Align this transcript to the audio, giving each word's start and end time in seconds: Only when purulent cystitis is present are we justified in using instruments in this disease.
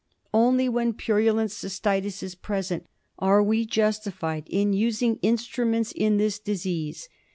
Only 0.33 0.67
when 0.67 0.93
purulent 0.93 1.51
cystitis 1.51 2.23
is 2.23 2.33
present 2.33 2.87
are 3.19 3.43
we 3.43 3.67
justified 3.67 4.47
in 4.49 4.73
using 4.73 5.17
instruments 5.17 5.91
in 5.91 6.17
this 6.17 6.39
disease. 6.39 7.07